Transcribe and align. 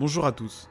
Bonjour 0.00 0.24
à 0.24 0.32
tous. 0.32 0.70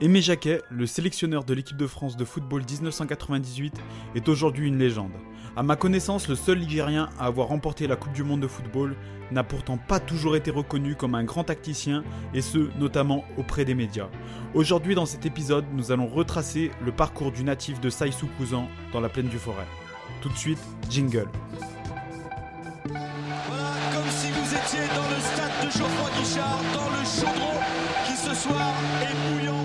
Aimé 0.00 0.22
Jacquet, 0.22 0.62
le 0.70 0.86
sélectionneur 0.86 1.44
de 1.44 1.52
l'équipe 1.52 1.76
de 1.76 1.86
France 1.86 2.16
de 2.16 2.24
football 2.24 2.62
1998, 2.62 3.78
est 4.14 4.30
aujourd'hui 4.30 4.66
une 4.66 4.78
légende. 4.78 5.12
À 5.56 5.62
ma 5.62 5.76
connaissance, 5.76 6.26
le 6.26 6.36
seul 6.36 6.56
Ligérien 6.56 7.10
à 7.18 7.26
avoir 7.26 7.48
remporté 7.48 7.86
la 7.86 7.96
Coupe 7.96 8.14
du 8.14 8.24
Monde 8.24 8.40
de 8.40 8.46
football 8.46 8.96
n'a 9.30 9.44
pourtant 9.44 9.76
pas 9.76 10.00
toujours 10.00 10.36
été 10.36 10.50
reconnu 10.50 10.94
comme 10.94 11.14
un 11.14 11.24
grand 11.24 11.44
tacticien, 11.44 12.02
et 12.32 12.40
ce, 12.40 12.70
notamment 12.78 13.26
auprès 13.36 13.66
des 13.66 13.74
médias. 13.74 14.08
Aujourd'hui, 14.54 14.94
dans 14.94 15.04
cet 15.04 15.26
épisode, 15.26 15.66
nous 15.74 15.92
allons 15.92 16.06
retracer 16.06 16.70
le 16.82 16.92
parcours 16.92 17.32
du 17.32 17.44
natif 17.44 17.78
de 17.78 17.90
Saïsou-Couzan 17.90 18.68
dans 18.94 19.00
la 19.00 19.10
plaine 19.10 19.28
du 19.28 19.38
Forêt. 19.38 19.68
Tout 20.22 20.30
de 20.30 20.38
suite, 20.38 20.60
jingle. 20.88 21.28
Comme 22.84 24.08
si 24.08 24.30
vous 24.30 24.54
étiez 24.54 24.88
dans 24.96 25.10
le 25.10 25.20
stade 25.20 25.66
de 25.66 25.70
Geoffroy 25.70 26.10
Guichard, 26.18 26.62
dans 26.72 26.88
le 26.88 27.04
chaudron 27.04 27.59
soir 28.40 28.72
est 29.02 29.16
bouillant. 29.22 29.64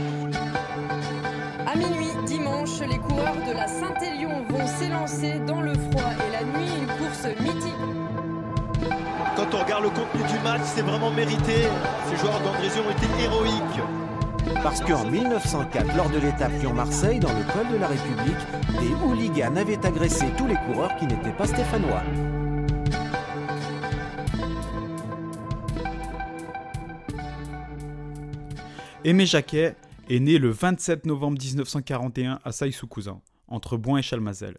À 1.65 1.75
minuit 1.77 2.11
dimanche, 2.25 2.79
les 2.81 2.97
coureurs 2.97 3.41
de 3.47 3.53
la 3.53 3.67
Saint-Élion 3.67 4.43
vont 4.49 4.67
s'élancer 4.67 5.39
dans 5.47 5.61
le 5.61 5.73
froid 5.73 6.11
et 6.27 6.31
la 6.31 6.43
nuit, 6.43 6.69
une 6.81 6.87
course 6.87 7.27
mythique. 7.39 7.73
Quand 9.37 9.53
on 9.53 9.63
regarde 9.63 9.83
le 9.83 9.89
contenu 9.89 10.23
du 10.23 10.39
match, 10.43 10.61
c'est 10.63 10.81
vraiment 10.81 11.11
mérité. 11.11 11.67
Ces 12.09 12.17
joueurs 12.17 12.39
d'Andrézieux 12.41 12.81
ont 12.85 12.91
été 12.91 13.23
héroïques. 13.23 13.81
Parce 14.61 14.81
qu'en 14.81 15.05
1904, 15.05 15.95
lors 15.95 16.09
de 16.09 16.19
l'étape 16.19 16.51
Lyon-Marseille, 16.59 17.19
dans 17.19 17.29
le 17.29 17.43
col 17.53 17.67
de 17.71 17.77
la 17.77 17.87
République, 17.87 18.43
des 18.79 18.93
hooligans 19.05 19.55
avaient 19.55 19.85
agressé 19.85 20.25
tous 20.37 20.47
les 20.47 20.57
coureurs 20.67 20.95
qui 20.97 21.05
n'étaient 21.07 21.31
pas 21.31 21.47
stéphanois. 21.47 22.03
Aimé 29.07 29.27
Jacquet 29.27 29.75
est 30.09 30.19
né 30.19 30.39
le 30.39 30.49
27 30.49 31.05
novembre 31.05 31.37
1941 31.39 32.39
à 32.43 32.51
Saïsou-Couzan, 32.51 33.21
entre 33.47 33.77
Boin 33.77 33.99
et 33.99 34.01
Chalmazel. 34.01 34.57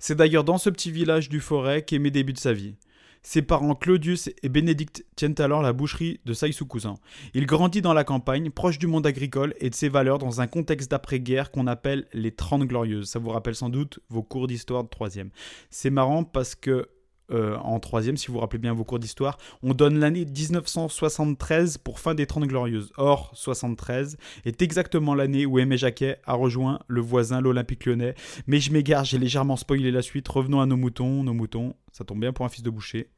C'est 0.00 0.16
d'ailleurs 0.16 0.42
dans 0.42 0.58
ce 0.58 0.68
petit 0.68 0.90
village 0.90 1.28
du 1.28 1.38
Forêt 1.38 1.82
qu'Aimé 1.82 2.10
débute 2.10 2.40
sa 2.40 2.52
vie. 2.52 2.74
Ses 3.22 3.42
parents 3.42 3.76
Claudius 3.76 4.30
et 4.42 4.48
Bénédicte 4.48 5.04
tiennent 5.14 5.36
alors 5.38 5.62
la 5.62 5.72
boucherie 5.72 6.18
de 6.24 6.32
Saïsou-Couzan. 6.32 6.98
Il 7.34 7.46
grandit 7.46 7.82
dans 7.82 7.94
la 7.94 8.02
campagne, 8.02 8.50
proche 8.50 8.80
du 8.80 8.88
monde 8.88 9.06
agricole 9.06 9.54
et 9.60 9.70
de 9.70 9.76
ses 9.76 9.88
valeurs 9.88 10.18
dans 10.18 10.40
un 10.40 10.48
contexte 10.48 10.90
d'après-guerre 10.90 11.52
qu'on 11.52 11.68
appelle 11.68 12.08
les 12.12 12.32
Trente 12.32 12.64
Glorieuses. 12.64 13.08
Ça 13.08 13.20
vous 13.20 13.30
rappelle 13.30 13.54
sans 13.54 13.68
doute 13.68 14.00
vos 14.08 14.24
cours 14.24 14.48
d'histoire 14.48 14.82
de 14.82 14.88
troisième. 14.88 15.30
C'est 15.70 15.90
marrant 15.90 16.24
parce 16.24 16.56
que 16.56 16.88
euh, 17.30 17.56
en 17.56 17.80
troisième, 17.80 18.16
si 18.16 18.26
vous 18.28 18.34
vous 18.34 18.40
rappelez 18.40 18.58
bien 18.58 18.74
vos 18.74 18.84
cours 18.84 18.98
d'histoire, 18.98 19.38
on 19.62 19.74
donne 19.74 19.98
l'année 19.98 20.24
1973 20.24 21.78
pour 21.78 22.00
fin 22.00 22.14
des 22.14 22.26
Trente 22.26 22.44
Glorieuses. 22.44 22.92
Or, 22.96 23.30
73 23.34 24.16
est 24.44 24.62
exactement 24.62 25.14
l'année 25.14 25.46
où 25.46 25.58
Aimé 25.58 25.76
Jacquet 25.76 26.18
a 26.24 26.34
rejoint 26.34 26.80
le 26.86 27.00
voisin, 27.00 27.40
l'Olympique 27.40 27.86
lyonnais. 27.86 28.14
Mais 28.46 28.60
je 28.60 28.72
m'égare, 28.72 29.04
j'ai 29.04 29.18
légèrement 29.18 29.56
spoilé 29.56 29.90
la 29.90 30.02
suite. 30.02 30.28
Revenons 30.28 30.60
à 30.60 30.66
nos 30.66 30.76
moutons, 30.76 31.22
nos 31.22 31.34
moutons. 31.34 31.74
Ça 31.92 32.04
tombe 32.04 32.20
bien 32.20 32.32
pour 32.32 32.44
un 32.44 32.48
fils 32.48 32.62
de 32.62 32.70
boucher. 32.70 33.08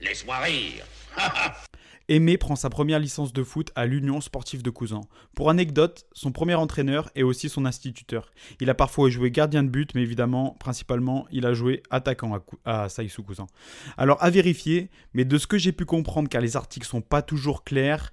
Laisse-moi 0.00 0.36
rire. 0.38 0.84
Aimé 2.08 2.38
prend 2.38 2.54
sa 2.54 2.70
première 2.70 3.00
licence 3.00 3.32
de 3.32 3.42
foot 3.42 3.72
à 3.74 3.84
l'Union 3.84 4.20
sportive 4.20 4.62
de 4.62 4.70
Cousin. 4.70 5.00
Pour 5.34 5.50
anecdote, 5.50 6.06
son 6.12 6.30
premier 6.30 6.54
entraîneur 6.54 7.10
est 7.16 7.24
aussi 7.24 7.48
son 7.48 7.64
instituteur. 7.64 8.30
Il 8.60 8.70
a 8.70 8.74
parfois 8.74 9.10
joué 9.10 9.32
gardien 9.32 9.64
de 9.64 9.68
but, 9.68 9.92
mais 9.96 10.02
évidemment, 10.02 10.56
principalement, 10.60 11.26
il 11.32 11.46
a 11.46 11.52
joué 11.52 11.82
attaquant 11.90 12.32
à, 12.64 12.88
Cousin. 13.26 13.48
Alors, 13.96 14.22
à 14.22 14.30
vérifier, 14.30 14.88
mais 15.14 15.24
de 15.24 15.36
ce 15.36 15.48
que 15.48 15.58
j'ai 15.58 15.72
pu 15.72 15.84
comprendre, 15.84 16.28
car 16.28 16.40
les 16.40 16.56
articles 16.56 16.86
sont 16.86 17.00
pas 17.00 17.22
toujours 17.22 17.64
clairs, 17.64 18.12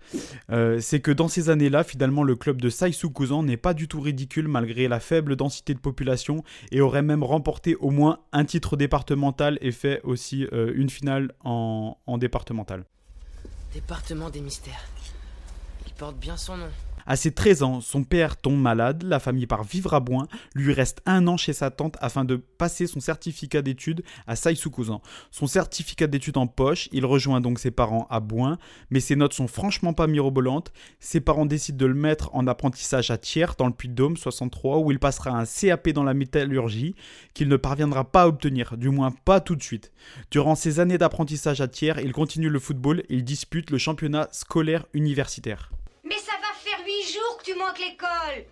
euh, 0.52 0.80
c'est 0.80 1.00
que 1.00 1.12
dans 1.12 1.28
ces 1.28 1.52
années-là, 1.52 1.84
finalement, 1.84 2.24
le 2.24 2.36
club 2.36 2.60
de 2.60 2.72
Saïsou 2.72 3.12
Cousin 3.12 3.44
n'est 3.44 3.58
pas 3.58 3.76
du 3.76 3.88
tout 3.88 4.02
ridicule 4.02 4.48
malgré 4.48 4.88
la 4.88 5.00
faible 5.00 5.36
densité 5.36 5.76
de 5.76 5.80
population 5.80 6.44
et 6.72 6.82
aurait 6.82 7.04
même 7.04 7.24
remporté 7.24 7.76
au 7.76 7.92
moins 7.92 8.22
un 8.32 8.46
titre 8.46 8.76
départemental 8.76 9.60
et 9.62 9.72
fait 9.72 10.02
aussi 10.04 10.48
euh, 10.52 10.74
une 10.76 10.90
finale 10.90 11.32
en 11.44 12.18
départemental. 12.18 12.86
Département 13.74 14.30
des 14.30 14.42
mystères. 14.42 14.86
Il 15.88 15.94
porte 15.94 16.16
bien 16.16 16.38
son 16.38 16.58
nom. 16.58 16.70
À 17.06 17.16
ses 17.16 17.32
13 17.32 17.64
ans, 17.64 17.82
son 17.82 18.04
père 18.04 18.38
tombe 18.38 18.60
malade, 18.60 19.04
la 19.04 19.20
famille 19.20 19.48
part 19.48 19.64
vivre 19.64 19.94
à 19.94 20.00
Boin, 20.00 20.28
lui 20.56 20.74
reste 20.74 21.02
un 21.06 21.28
an 21.28 21.38
chez 21.38 21.54
sa 21.54 21.72
tante 21.72 21.98
afin 22.00 22.26
de 22.26 22.36
passer 22.36 22.88
son 22.88 23.00
certificat 23.00 23.62
d'études 23.62 24.04
à 24.28 24.36
Saïsou-Couzan. 24.36 25.02
Son 25.32 25.48
certificat 25.48 26.08
d'études 26.08 26.38
en 26.38 26.48
poche, 26.48 26.90
il 26.92 27.06
rejoint 27.06 27.42
donc 27.42 27.60
ses 27.60 27.72
parents 27.72 28.08
à 28.10 28.20
Boin, 28.20 28.58
mais 28.90 29.00
ses 29.00 29.16
notes 29.16 29.34
sont 29.34 29.48
franchement 29.48 29.94
pas 29.94 30.08
mirobolantes. 30.08 30.72
Ses 31.00 31.22
parents 31.22 31.46
décident 31.46 31.78
de 31.78 31.86
le 31.86 31.94
mettre 31.94 32.30
en 32.34 32.48
apprentissage 32.48 33.12
à 33.12 33.18
Thiers, 33.18 33.56
dans 33.58 33.68
le 33.68 33.74
Puy-de-Dôme 33.74 34.18
63, 34.18 34.80
où 34.80 34.92
il 34.92 35.00
passera 35.00 35.32
un 35.32 35.46
CAP 35.46 35.90
dans 35.90 36.04
la 36.04 36.14
métallurgie, 36.14 36.96
qu'il 37.34 37.50
ne 37.50 37.58
parviendra 37.58 38.12
pas 38.12 38.24
à 38.24 38.28
obtenir, 38.28 38.78
du 38.78 38.90
moins 38.90 39.12
pas 39.12 39.40
tout 39.40 39.56
de 39.56 39.64
suite. 39.64 39.92
Durant 40.32 40.56
ses 40.56 40.80
années 40.80 40.98
d'apprentissage 40.98 41.62
à 41.62 41.68
Thiers, 41.68 41.96
il 42.04 42.14
continue 42.14 42.50
le 42.50 42.60
football, 42.60 43.04
il 43.10 43.24
dispute 43.24 43.70
le 43.70 43.78
championnat 43.78 44.28
scolaire 44.32 44.86
universitaire. 44.94 45.72
Mais 46.04 46.18
ça 46.18 46.34
va 46.42 46.54
faire 46.60 46.86
huit 46.86 47.14
jours 47.14 47.33
que 47.44 47.52
tu 47.52 47.58
manques 47.58 47.80
l'école 47.80 48.46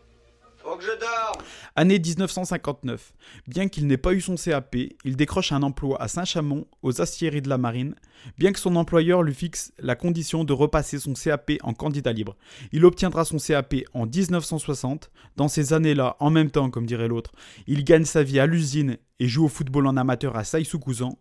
Faut 0.58 0.76
que 0.76 0.84
je 0.84 1.00
dors. 1.00 1.38
Année 1.76 2.00
1959. 2.00 3.14
Bien 3.48 3.68
qu'il 3.68 3.88
n'ait 3.88 3.98
pas 3.98 4.14
eu 4.14 4.22
son 4.22 4.36
CAP, 4.36 4.76
il 5.04 5.16
décroche 5.16 5.52
un 5.52 5.64
emploi 5.64 6.02
à 6.02 6.08
Saint-Chamond, 6.08 6.68
aux 6.84 7.02
aciéries 7.02 7.42
de 7.42 7.50
la 7.50 7.58
Marine, 7.58 7.96
bien 8.38 8.52
que 8.52 8.60
son 8.60 8.76
employeur 8.76 9.24
lui 9.24 9.34
fixe 9.34 9.72
la 9.80 9.96
condition 9.96 10.44
de 10.44 10.54
repasser 10.54 11.00
son 11.00 11.14
CAP 11.14 11.54
en 11.64 11.74
candidat 11.74 12.12
libre. 12.12 12.36
Il 12.72 12.86
obtiendra 12.86 13.26
son 13.26 13.38
CAP 13.38 13.76
en 13.94 14.06
1960. 14.06 15.10
Dans 15.38 15.48
ces 15.48 15.74
années-là, 15.74 16.18
en 16.20 16.30
même 16.30 16.52
temps, 16.52 16.70
comme 16.70 16.86
dirait 16.86 17.08
l'autre, 17.08 17.32
il 17.68 17.84
gagne 17.84 18.06
sa 18.06 18.24
vie 18.24 18.40
à 18.40 18.46
l'usine 18.46 18.98
et 19.20 19.28
joue 19.28 19.46
au 19.46 19.50
football 19.50 19.88
en 19.88 19.98
amateur 19.98 20.36
à 20.36 20.44
Saïsou-Couzan. 20.44 21.18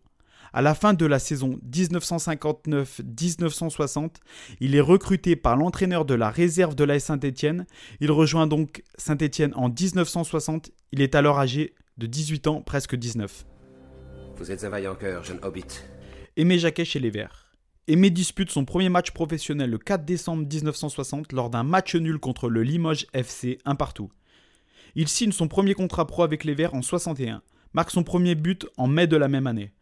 À 0.53 0.62
la 0.62 0.75
fin 0.75 0.94
de 0.94 1.06
la 1.06 1.21
saison 1.21 1.61
1959-1960, 1.71 4.16
il 4.61 4.75
est 4.75 4.81
recruté 4.81 5.37
par 5.37 5.56
l'entraîneur 5.56 6.05
de 6.05 6.15
la 6.15 6.28
réserve 6.31 6.75
de 6.75 6.83
l'AS 6.84 7.05
Saint-Étienne. 7.05 7.66
Il 8.00 8.11
rejoint 8.11 8.49
donc 8.49 8.83
Saint-Étienne 8.99 9.53
en 9.55 9.69
1960. 9.69 10.72
Il 10.93 11.03
est 11.03 11.15
alors 11.15 11.39
âgé 11.39 11.75
de 11.99 12.06
18 12.06 12.49
ans, 12.49 12.62
presque 12.62 12.97
19. 12.97 13.47
Vous 14.37 14.50
êtes 14.50 14.65
un 14.65 14.71
vaillant 14.71 14.97
cœur, 14.97 15.22
jeune 15.22 15.39
hobbit. 15.43 15.83
Aimé 16.37 16.59
Jacquet 16.59 16.84
chez 16.84 16.99
les 16.99 17.10
Verts. 17.10 17.47
Aimé 17.87 18.10
dispute 18.10 18.50
son 18.50 18.65
premier 18.65 18.89
match 18.89 19.10
professionnel 19.10 19.71
le 19.71 19.78
4 19.78 20.05
décembre 20.05 20.47
1960 20.47 21.33
lors 21.33 21.50
d'un 21.50 21.62
match 21.62 21.94
nul 21.94 22.19
contre 22.19 22.49
le 22.49 22.62
Limoges 22.62 23.06
FC, 23.12 23.59
un 23.65 23.75
partout. 23.75 24.10
Il 24.94 25.09
signe 25.09 25.33
son 25.33 25.49
premier 25.49 25.75
contrat 25.75 26.06
pro 26.06 26.22
avec 26.22 26.44
les 26.44 26.55
Verts 26.55 26.75
en 26.75 26.83
61, 26.83 27.43
marque 27.72 27.91
son 27.91 28.03
premier 28.03 28.34
but 28.34 28.66
en 28.77 28.87
mai 28.87 29.06
de 29.06 29.16
la 29.16 29.28
même 29.28 29.47
année. 29.47 29.72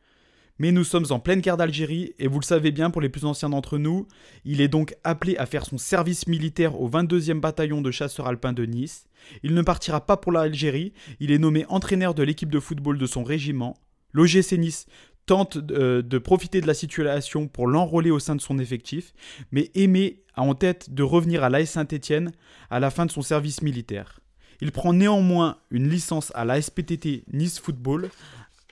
Mais 0.58 0.72
nous 0.72 0.84
sommes 0.84 1.06
en 1.10 1.20
pleine 1.20 1.40
guerre 1.40 1.56
d'Algérie 1.56 2.14
et 2.18 2.26
vous 2.26 2.40
le 2.40 2.44
savez 2.44 2.72
bien 2.72 2.90
pour 2.90 3.00
les 3.00 3.08
plus 3.08 3.24
anciens 3.24 3.50
d'entre 3.50 3.78
nous, 3.78 4.08
il 4.44 4.60
est 4.60 4.68
donc 4.68 4.96
appelé 5.04 5.36
à 5.36 5.46
faire 5.46 5.64
son 5.64 5.78
service 5.78 6.26
militaire 6.26 6.80
au 6.80 6.90
22e 6.90 7.38
bataillon 7.38 7.80
de 7.80 7.92
chasseurs 7.92 8.26
alpins 8.26 8.52
de 8.52 8.64
Nice. 8.64 9.06
Il 9.44 9.54
ne 9.54 9.62
partira 9.62 10.04
pas 10.04 10.16
pour 10.16 10.32
l'Algérie, 10.32 10.92
il 11.20 11.30
est 11.30 11.38
nommé 11.38 11.64
entraîneur 11.68 12.14
de 12.14 12.24
l'équipe 12.24 12.50
de 12.50 12.58
football 12.58 12.98
de 12.98 13.06
son 13.06 13.22
régiment. 13.22 13.76
L'OGC 14.12 14.52
Nice 14.52 14.86
tente 15.26 15.58
euh, 15.70 16.02
de 16.02 16.18
profiter 16.18 16.60
de 16.60 16.66
la 16.66 16.74
situation 16.74 17.46
pour 17.46 17.68
l'enrôler 17.68 18.10
au 18.10 18.18
sein 18.18 18.34
de 18.34 18.40
son 18.40 18.58
effectif, 18.58 19.12
mais 19.52 19.70
Aimé 19.74 20.22
a 20.34 20.42
en 20.42 20.54
tête 20.54 20.92
de 20.92 21.02
revenir 21.04 21.44
à 21.44 21.50
l'AS 21.50 21.66
Saint-Étienne 21.66 22.32
à 22.70 22.80
la 22.80 22.90
fin 22.90 23.06
de 23.06 23.12
son 23.12 23.22
service 23.22 23.62
militaire. 23.62 24.18
Il 24.60 24.72
prend 24.72 24.92
néanmoins 24.92 25.58
une 25.70 25.88
licence 25.88 26.32
à 26.34 26.44
l'ASPTT 26.44 27.24
Nice 27.32 27.60
Football 27.60 28.10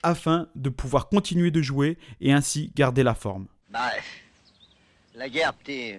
afin 0.07 0.47
de 0.55 0.69
pouvoir 0.69 1.09
continuer 1.09 1.51
de 1.51 1.61
jouer 1.61 1.97
et 2.21 2.31
ainsi 2.31 2.71
garder 2.75 3.03
la 3.03 3.13
forme. 3.13 3.47
Bah, 3.69 3.91
la 5.15 5.29
guerre, 5.29 5.53
petit, 5.53 5.95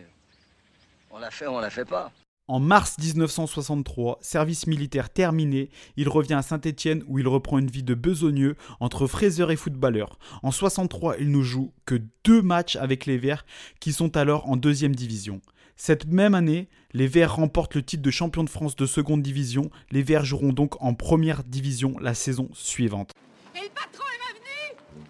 on 1.10 1.18
la 1.18 1.30
fait 1.30 1.46
ou 1.46 1.50
on 1.50 1.60
la 1.60 1.70
fait 1.70 1.84
pas. 1.84 2.10
En 2.50 2.60
mars 2.60 2.96
1963, 2.98 4.20
service 4.22 4.66
militaire 4.66 5.10
terminé, 5.10 5.68
il 5.98 6.08
revient 6.08 6.32
à 6.32 6.40
Saint-Étienne 6.42 7.04
où 7.06 7.18
il 7.18 7.28
reprend 7.28 7.58
une 7.58 7.70
vie 7.70 7.82
de 7.82 7.92
besogneux 7.92 8.56
entre 8.80 9.06
fraiseur 9.06 9.50
et 9.50 9.56
footballeur. 9.56 10.18
En 10.42 10.50
63, 10.50 11.18
il 11.18 11.30
ne 11.30 11.42
joue 11.42 11.74
que 11.84 12.00
deux 12.24 12.40
matchs 12.40 12.76
avec 12.76 13.04
les 13.04 13.18
Verts 13.18 13.44
qui 13.80 13.92
sont 13.92 14.16
alors 14.16 14.48
en 14.48 14.56
deuxième 14.56 14.96
division. 14.96 15.42
Cette 15.76 16.06
même 16.06 16.34
année, 16.34 16.68
les 16.94 17.06
Verts 17.06 17.36
remportent 17.36 17.74
le 17.74 17.82
titre 17.82 18.02
de 18.02 18.10
champion 18.10 18.44
de 18.44 18.50
France 18.50 18.76
de 18.76 18.86
seconde 18.86 19.22
division. 19.22 19.70
Les 19.90 20.02
Verts 20.02 20.24
joueront 20.24 20.54
donc 20.54 20.82
en 20.82 20.94
première 20.94 21.44
division 21.44 21.98
la 22.00 22.14
saison 22.14 22.48
suivante. 22.54 23.12
Et 23.58 23.64
le 23.64 23.70
patron 23.70 24.04
est 24.14 24.22
revenu. 24.28 24.60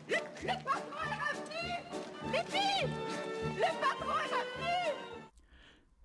Le, 0.08 0.16
le 0.42 0.54
patron 0.64 1.00
est 1.04 1.20
revenu. 1.28 1.62
Filles 2.48 2.88
Le 3.56 3.70
patron 3.80 4.16
est 4.24 4.32
revenu. 4.32 5.22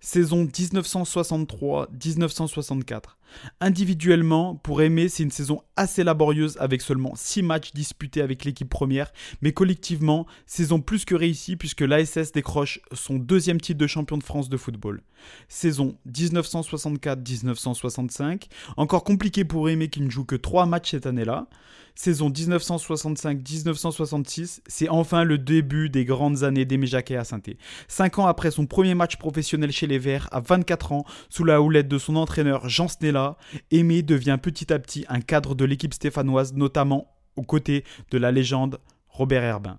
Saison 0.00 0.44
1963-1964. 0.44 3.16
Individuellement, 3.60 4.54
pour 4.54 4.80
Aimé, 4.82 5.08
c'est 5.08 5.22
une 5.22 5.30
saison 5.30 5.62
assez 5.76 6.02
laborieuse 6.04 6.56
avec 6.60 6.82
seulement 6.82 7.14
6 7.14 7.42
matchs 7.42 7.72
disputés 7.72 8.20
avec 8.22 8.44
l'équipe 8.44 8.68
première, 8.68 9.12
mais 9.42 9.52
collectivement, 9.52 10.26
saison 10.46 10.80
plus 10.80 11.04
que 11.04 11.14
réussie 11.14 11.54
puisque 11.56 11.82
l'ASS 11.82 12.32
décroche 12.32 12.80
son 12.92 13.14
deuxième 13.16 13.60
titre 13.60 13.78
de 13.78 13.86
champion 13.86 14.18
de 14.18 14.24
France 14.24 14.48
de 14.48 14.56
football. 14.56 15.02
Saison 15.48 15.96
1964-1965, 16.10 18.48
encore 18.76 19.04
compliqué 19.04 19.44
pour 19.44 19.68
Aimé 19.68 19.88
qui 19.88 20.00
ne 20.00 20.10
joue 20.10 20.24
que 20.24 20.36
3 20.36 20.66
matchs 20.66 20.92
cette 20.92 21.06
année-là. 21.06 21.48
Saison 21.96 22.28
1965-1966, 22.28 24.62
c'est 24.66 24.88
enfin 24.88 25.22
le 25.22 25.38
début 25.38 25.90
des 25.90 26.04
grandes 26.04 26.42
années 26.42 26.64
d'Aimé 26.64 26.88
Jacquet 26.88 27.14
à 27.14 27.22
saint 27.22 27.38
5 27.86 28.18
ans 28.18 28.26
après 28.26 28.50
son 28.50 28.66
premier 28.66 28.96
match 28.96 29.16
professionnel 29.16 29.70
chez 29.70 29.86
les 29.86 30.00
Verts, 30.00 30.28
à 30.32 30.40
24 30.40 30.90
ans, 30.90 31.04
sous 31.28 31.44
la 31.44 31.62
houlette 31.62 31.86
de 31.86 31.98
son 31.98 32.16
entraîneur 32.16 32.68
Jean 32.68 32.88
Snella, 32.88 33.23
Aimé 33.70 34.02
devient 34.02 34.38
petit 34.40 34.72
à 34.72 34.78
petit 34.78 35.04
un 35.08 35.20
cadre 35.20 35.54
de 35.54 35.64
l'équipe 35.64 35.94
stéphanoise, 35.94 36.54
notamment 36.54 37.14
aux 37.36 37.42
côtés 37.42 37.84
de 38.10 38.18
la 38.18 38.32
légende 38.32 38.80
Robert 39.08 39.42
Herbin. 39.42 39.76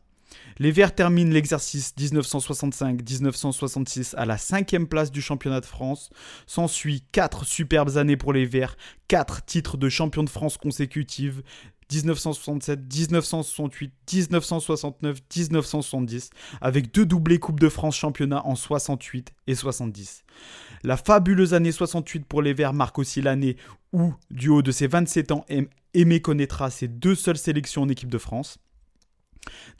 Les 0.57 0.71
Verts 0.71 0.95
terminent 0.95 1.33
l'exercice 1.33 1.93
1965-1966 1.99 4.15
à 4.15 4.25
la 4.25 4.37
cinquième 4.37 4.87
place 4.87 5.11
du 5.11 5.21
championnat 5.21 5.59
de 5.59 5.65
France. 5.65 6.09
S'ensuit 6.47 7.03
4 7.11 7.43
superbes 7.45 7.97
années 7.97 8.15
pour 8.15 8.31
les 8.31 8.45
Verts, 8.45 8.77
4 9.09 9.43
titres 9.45 9.75
de 9.77 9.89
champion 9.89 10.23
de 10.23 10.29
France 10.29 10.55
consécutifs, 10.57 11.41
1967, 11.91 12.79
1968, 12.79 13.93
1969, 14.11 15.21
1970, 15.35 16.29
avec 16.61 16.93
deux 16.93 17.05
doublés 17.05 17.39
Coupe 17.39 17.59
de 17.59 17.69
France 17.69 17.95
championnat 17.95 18.45
en 18.45 18.55
68 18.55 19.33
et 19.47 19.55
70. 19.55 20.23
La 20.83 20.97
fabuleuse 20.97 21.53
année 21.53 21.71
68 21.71 22.25
pour 22.25 22.41
les 22.41 22.53
Verts 22.53 22.73
marque 22.73 22.99
aussi 22.99 23.21
l'année 23.21 23.57
où, 23.93 24.13
du 24.31 24.49
haut 24.49 24.61
de 24.61 24.71
ses 24.71 24.87
27 24.87 25.31
ans, 25.31 25.45
Aimé 25.93 26.21
connaîtra 26.21 26.69
ses 26.69 26.87
deux 26.87 27.15
seules 27.15 27.37
sélections 27.37 27.83
en 27.83 27.89
équipe 27.89 28.09
de 28.09 28.17
France. 28.17 28.57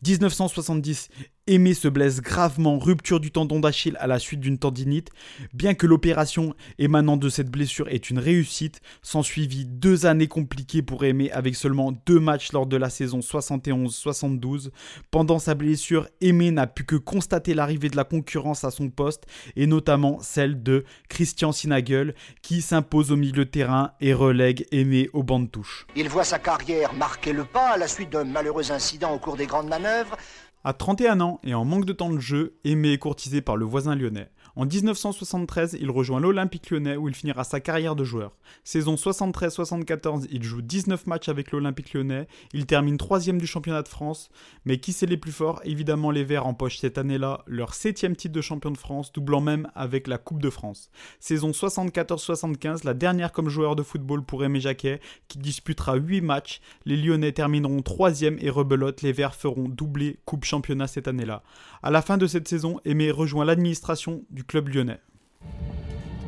1970 0.06 1.10
Aimé 1.48 1.76
se 1.76 1.88
blesse 1.88 2.22
gravement, 2.22 2.80
rupture 2.80 3.20
du 3.20 3.30
tendon 3.30 3.60
d'Achille 3.60 3.98
à 4.00 4.08
la 4.08 4.18
suite 4.18 4.40
d'une 4.40 4.58
tendinite. 4.58 5.12
Bien 5.54 5.76
que 5.76 5.86
l'opération 5.86 6.56
émanant 6.80 7.18
de 7.18 7.30
cette 7.30 7.52
blessure 7.52 7.88
est 7.88 8.10
une 8.10 8.18
réussite, 8.18 8.82
s'ensuivit 9.04 9.66
deux 9.68 10.08
années 10.08 10.26
compliquées 10.26 10.82
pour 10.82 11.06
Aimé 11.06 11.30
avec 11.32 11.56
seulement 11.56 11.92
deux 12.08 12.20
matchs 12.20 12.52
lors 12.52 12.66
de 12.66 12.78
la 12.78 12.90
saison 12.90 13.20
71-72. 13.20 14.72
Pendant 15.12 15.38
sa 15.38 15.54
blessure, 15.54 16.08
Aimé 16.20 16.50
n'a 16.50 16.66
pu 16.66 16.84
que 16.84 16.96
constater 16.96 17.54
l'arrivée 17.54 17.90
de 17.90 17.96
la 17.96 18.06
concurrence 18.06 18.64
à 18.64 18.72
son 18.72 18.90
poste 18.90 19.26
et 19.56 19.68
notamment 19.68 20.18
celle 20.22 20.64
de 20.64 20.84
Christian 21.10 21.52
Sinagel 21.52 22.16
qui 22.42 22.64
s'impose 22.64 23.12
au 23.12 23.18
milieu 23.18 23.46
de 23.46 23.50
terrain 23.52 23.92
et 24.02 24.16
relègue 24.16 24.66
Aimé 24.72 25.12
au 25.14 25.22
banc 25.22 25.42
de 25.42 25.46
touche. 25.46 25.86
Il 25.96 26.10
voit 26.10 26.24
sa 26.24 26.40
carrière 26.40 26.96
marquer 26.96 27.34
le 27.34 27.46
pas 27.46 27.74
à 27.74 27.78
la 27.78 27.88
suite 27.88 28.10
d'un 28.10 28.24
malheureux 28.24 28.72
incident 28.72 29.14
au 29.14 29.20
cours 29.20 29.38
des 29.38 29.46
grandes 29.46 29.70
manœuvres. 29.70 30.18
À 30.68 30.74
31 30.74 31.22
ans 31.22 31.40
et 31.44 31.54
en 31.54 31.64
manque 31.64 31.86
de 31.86 31.94
temps 31.94 32.10
de 32.10 32.18
jeu, 32.18 32.58
Aimé 32.64 32.94
est 32.94 32.98
courtisé 32.98 33.40
par 33.40 33.56
le 33.56 33.66
voisin 33.66 33.94
lyonnais. 33.94 34.32
En 34.56 34.66
1973, 34.66 35.78
il 35.80 35.92
rejoint 35.92 36.20
l'Olympique 36.20 36.72
lyonnais 36.72 36.96
où 36.96 37.08
il 37.08 37.14
finira 37.14 37.44
sa 37.44 37.60
carrière 37.60 37.96
de 37.96 38.04
joueur. 38.04 38.32
Saison 38.64 38.96
73-74, 38.96 40.28
il 40.32 40.42
joue 40.44 40.64
19 40.64 41.06
matchs 41.06 41.30
avec 41.30 41.52
l'Olympique 41.52 41.94
lyonnais. 41.94 42.28
Il 42.54 42.66
termine 42.66 42.98
3 42.98 43.20
du 43.20 43.46
championnat 43.46 43.84
de 43.84 43.90
France. 43.90 44.30
Mais 44.64 44.80
qui 44.80 44.92
c'est 44.92 45.06
les 45.06 45.18
plus 45.18 45.34
forts? 45.34 45.62
Évidemment, 45.66 46.10
les 46.10 46.24
Verts 46.24 46.48
empochent 46.48 46.80
cette 46.80 46.98
année-là 46.98 47.44
leur 47.46 47.76
7 47.76 48.16
titre 48.18 48.34
de 48.34 48.42
champion 48.42 48.72
de 48.72 48.78
France, 48.78 49.12
doublant 49.12 49.42
même 49.42 49.70
avec 49.76 50.08
la 50.08 50.18
Coupe 50.18 50.42
de 50.42 50.50
France. 50.50 50.90
Saison 51.20 51.52
74-75, 51.52 52.86
la 52.86 52.94
dernière 52.96 53.34
comme 53.34 53.50
joueur 53.50 53.76
de 53.76 53.84
football 53.84 54.24
pour 54.24 54.44
Aimé 54.44 54.62
Jacquet, 54.62 55.00
qui 55.28 55.38
disputera 55.38 55.96
8 55.96 56.22
matchs. 56.22 56.62
Les 56.86 56.98
Lyonnais 56.98 57.34
termineront 57.34 57.82
3 57.82 58.22
et 58.24 58.50
rebelote. 58.50 59.04
Les 59.04 59.12
Verts 59.12 59.36
feront 59.36 59.68
doubler 59.68 60.18
Coupe 60.26 60.46
championnat 60.56 60.88
cette 60.88 61.10
année-là. 61.10 61.44
À 61.84 61.92
la 61.92 62.02
fin 62.02 62.18
de 62.18 62.28
cette 62.28 62.48
saison, 62.48 62.80
Aimé 62.86 63.12
rejoint 63.12 63.44
l'administration 63.44 64.24
du 64.30 64.46
club 64.46 64.70
lyonnais. 64.70 65.00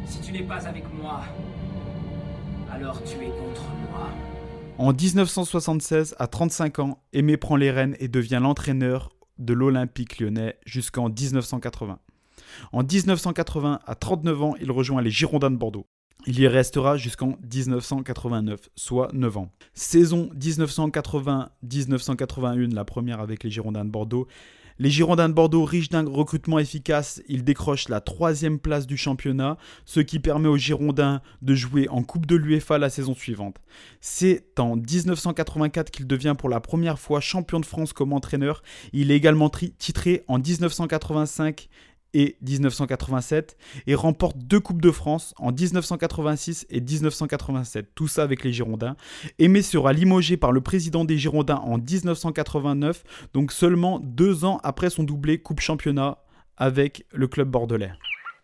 Si 0.06 0.20
tu 0.20 0.34
n'es 0.34 0.44
pas 0.44 0.68
avec 0.68 0.84
moi, 0.94 1.22
alors 2.70 3.02
tu 3.04 3.16
es 3.24 3.30
contre 3.30 3.64
moi. 3.90 4.10
En 4.78 4.92
1976, 4.92 6.16
à 6.20 6.28
35 6.28 6.80
ans, 6.80 7.00
Aimé 7.14 7.38
prend 7.38 7.56
les 7.56 7.72
rênes 7.72 7.96
et 8.00 8.10
devient 8.10 8.40
l'entraîneur 8.42 9.14
de 9.40 9.54
l'Olympique 9.54 10.20
lyonnais 10.20 10.58
jusqu'en 10.66 11.08
1980. 11.10 12.00
En 12.74 12.84
1980, 12.84 13.80
à 13.86 13.96
39 13.96 14.44
ans, 14.44 14.56
il 14.60 14.72
rejoint 14.72 15.02
les 15.02 15.10
Girondins 15.10 15.52
de 15.52 15.56
Bordeaux. 15.56 15.88
Il 16.26 16.40
y 16.40 16.48
restera 16.48 16.98
jusqu'en 16.98 17.38
1989, 17.54 18.70
soit 18.76 19.10
9 19.14 19.38
ans. 19.38 19.52
Saison 19.74 20.32
1980-1981, 20.38 22.74
la 22.74 22.84
première 22.84 23.22
avec 23.22 23.44
les 23.44 23.52
Girondins 23.52 23.86
de 23.86 23.92
Bordeaux, 23.92 24.28
les 24.80 24.92
Girondins 24.92 25.28
de 25.28 25.34
Bordeaux, 25.34 25.66
riches 25.66 25.90
d'un 25.90 26.08
recrutement 26.08 26.60
efficace, 26.60 27.20
ils 27.28 27.44
décrochent 27.44 27.90
la 27.90 28.00
troisième 28.00 28.60
place 28.60 28.86
du 28.86 28.96
championnat, 28.96 29.58
ce 29.86 30.02
qui 30.02 30.20
permet 30.20 30.50
aux 30.50 30.58
Girondins 30.58 31.24
de 31.42 31.56
jouer 31.56 31.90
en 31.90 32.04
Coupe 32.04 32.28
de 32.28 32.36
l'UEFA 32.36 32.78
la 32.78 32.92
saison 32.92 33.16
suivante. 33.16 33.56
C'est 34.02 34.60
en 34.60 34.76
1984 34.76 35.90
qu'il 35.90 36.06
devient 36.06 36.36
pour 36.38 36.50
la 36.50 36.60
première 36.60 37.00
fois 37.00 37.22
champion 37.22 37.60
de 37.60 37.66
France 37.66 37.92
comme 37.92 38.14
entraîneur. 38.14 38.62
Il 38.94 39.10
est 39.10 39.16
également 39.16 39.50
titré 39.50 40.24
en 40.28 40.38
1985 40.38 41.70
et 42.18 42.36
1987 42.42 43.58
et 43.86 43.94
remporte 43.94 44.40
deux 44.40 44.60
Coupes 44.60 44.82
de 44.82 44.90
France 44.90 45.36
en 45.38 45.52
1986 45.52 46.66
et 46.72 46.82
1987, 46.82 47.92
tout 47.94 48.08
ça 48.08 48.24
avec 48.24 48.44
les 48.44 48.52
Girondins. 48.52 48.98
Aimé 49.38 49.62
sera 49.62 49.94
limogé 49.94 50.36
par 50.36 50.52
le 50.52 50.62
président 50.62 51.06
des 51.06 51.20
Girondins 51.20 51.62
en 51.64 51.78
1989, 51.78 53.04
donc 53.36 53.52
seulement 53.52 54.00
deux 54.00 54.46
ans 54.46 54.60
après 54.64 54.90
son 54.90 55.04
doublé 55.04 55.38
Coupe 55.38 55.60
Championnat 55.60 56.18
avec 56.58 57.06
le 57.14 57.28
club 57.28 57.50
bordelais. 57.50 57.92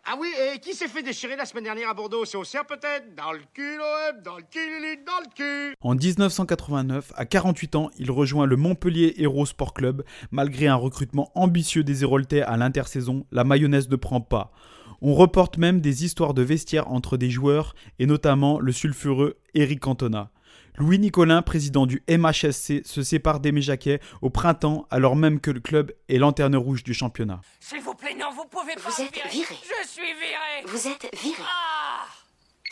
Ah 0.06 0.16
oui, 0.20 0.28
et 0.38 0.58
qui 0.58 0.74
s'est 0.74 0.86
fait 0.86 1.02
déchirer 1.02 1.34
la 1.34 1.46
semaine 1.46 1.64
dernière 1.64 1.88
à 1.88 1.94
Bordeaux? 1.94 2.26
C'est 2.26 2.36
Auxerre 2.36 2.66
peut-être? 2.66 3.14
Dans 3.16 3.32
le 3.32 3.40
cul, 3.54 3.78
dans 4.22 4.36
le 4.36 4.42
cul, 4.42 5.02
dans 5.06 5.18
le 5.18 5.34
cul 5.34 5.74
En 5.80 5.94
1989, 5.94 7.14
à 7.16 7.24
48 7.24 7.74
ans, 7.76 7.90
il 7.96 8.10
rejoint 8.10 8.44
le 8.44 8.56
Montpellier 8.56 9.14
Hero 9.16 9.46
Sport 9.46 9.72
Club. 9.72 10.04
Malgré 10.30 10.66
un 10.66 10.74
recrutement 10.74 11.32
ambitieux 11.34 11.84
des 11.84 12.02
Héroltais 12.02 12.42
à 12.42 12.58
l'intersaison, 12.58 13.24
la 13.32 13.44
mayonnaise 13.44 13.88
ne 13.88 13.96
prend 13.96 14.20
pas. 14.20 14.52
On 15.00 15.14
reporte 15.14 15.56
même 15.56 15.80
des 15.80 16.04
histoires 16.04 16.34
de 16.34 16.42
vestiaires 16.42 16.92
entre 16.92 17.16
des 17.16 17.30
joueurs, 17.30 17.74
et 17.98 18.04
notamment 18.04 18.60
le 18.60 18.72
sulfureux 18.72 19.38
Eric 19.54 19.80
Cantona. 19.80 20.30
Louis 20.76 20.98
Nicolin, 20.98 21.40
président 21.40 21.86
du 21.86 22.02
MHSC, 22.08 22.82
se 22.84 23.02
sépare 23.04 23.38
d'Aimé 23.38 23.62
Jacquet 23.62 24.00
au 24.22 24.30
printemps, 24.30 24.88
alors 24.90 25.14
même 25.14 25.38
que 25.38 25.52
le 25.52 25.60
club 25.60 25.92
est 26.08 26.18
lanterne 26.18 26.56
rouge 26.56 26.82
du 26.82 26.94
championnat. 26.94 27.40
S'il 27.60 27.80
vous 27.80 27.94
plaît, 27.94 28.16
non, 28.18 28.26
vous 28.34 28.44
pouvez 28.50 28.74
pas. 28.74 28.90
Vous 28.90 29.02
êtes 29.02 29.14
viré. 29.32 29.54
Je 29.62 29.88
suis 29.88 30.02
viré. 30.02 30.66
Vous 30.66 30.88
êtes 30.88 31.08
viré. 31.22 31.42
Ah 31.42 32.06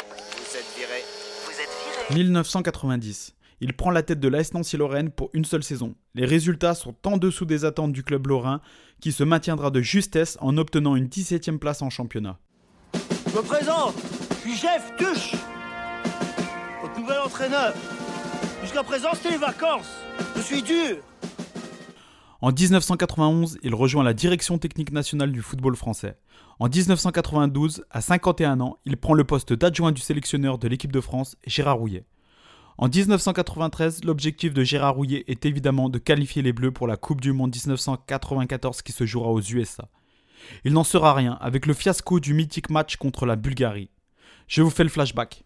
Vous 0.00 0.56
êtes 0.56 0.76
viré. 0.76 1.04
Vous 1.44 1.52
êtes 1.52 2.08
viré. 2.08 2.24
1990. 2.24 3.36
Il 3.60 3.72
prend 3.74 3.92
la 3.92 4.02
tête 4.02 4.18
de 4.18 4.26
l'AS 4.26 4.52
Nancy-Lorraine 4.52 5.10
pour 5.12 5.30
une 5.32 5.44
seule 5.44 5.62
saison. 5.62 5.94
Les 6.16 6.26
résultats 6.26 6.74
sont 6.74 6.96
en 7.04 7.18
dessous 7.18 7.44
des 7.44 7.64
attentes 7.64 7.92
du 7.92 8.02
club 8.02 8.26
lorrain, 8.26 8.60
qui 9.00 9.12
se 9.12 9.22
maintiendra 9.22 9.70
de 9.70 9.80
justesse 9.80 10.36
en 10.40 10.58
obtenant 10.58 10.96
une 10.96 11.06
17e 11.06 11.58
place 11.58 11.82
en 11.82 11.88
championnat. 11.88 12.40
Je 13.28 13.36
me 13.36 13.42
présente, 13.42 13.94
je 14.30 14.50
suis 14.50 14.56
Jeff 14.56 14.92
Tuch, 14.98 15.36
votre 15.36 15.51
nouvel 16.98 17.18
entraîneur. 17.18 17.74
Jusqu'à 18.62 18.82
présent, 18.82 19.10
c'était 19.14 19.30
les 19.30 19.38
vacances. 19.38 19.90
Je 20.36 20.40
suis 20.42 20.62
dur. 20.62 20.96
En 22.40 22.50
1991, 22.50 23.58
il 23.62 23.74
rejoint 23.74 24.02
la 24.02 24.14
direction 24.14 24.58
technique 24.58 24.92
nationale 24.92 25.30
du 25.30 25.42
football 25.42 25.76
français. 25.76 26.16
En 26.58 26.68
1992, 26.68 27.84
à 27.90 28.00
51 28.00 28.60
ans, 28.60 28.78
il 28.84 28.96
prend 28.96 29.14
le 29.14 29.24
poste 29.24 29.52
d'adjoint 29.52 29.92
du 29.92 30.00
sélectionneur 30.00 30.58
de 30.58 30.68
l'équipe 30.68 30.92
de 30.92 31.00
France, 31.00 31.36
Gérard 31.46 31.78
Rouillet. 31.78 32.04
En 32.78 32.88
1993, 32.88 34.02
l'objectif 34.04 34.54
de 34.54 34.64
Gérard 34.64 34.94
Rouillet 34.94 35.24
est 35.28 35.46
évidemment 35.46 35.88
de 35.88 35.98
qualifier 35.98 36.42
les 36.42 36.52
Bleus 36.52 36.72
pour 36.72 36.88
la 36.88 36.96
Coupe 36.96 37.20
du 37.20 37.32
Monde 37.32 37.54
1994 37.54 38.82
qui 38.82 38.92
se 38.92 39.06
jouera 39.06 39.30
aux 39.30 39.40
USA. 39.40 39.88
Il 40.64 40.72
n'en 40.72 40.84
sera 40.84 41.14
rien 41.14 41.38
avec 41.40 41.66
le 41.66 41.74
fiasco 41.74 42.18
du 42.18 42.34
mythique 42.34 42.70
match 42.70 42.96
contre 42.96 43.26
la 43.26 43.36
Bulgarie. 43.36 43.90
Je 44.48 44.62
vous 44.62 44.70
fais 44.70 44.82
le 44.82 44.90
flashback. 44.90 45.44